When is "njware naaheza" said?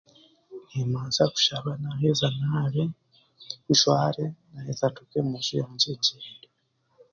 3.69-4.85